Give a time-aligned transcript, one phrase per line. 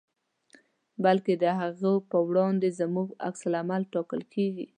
[1.03, 4.65] بلکې د هغو په وړاندې زموږ په عکس العمل ټاکل کېږي.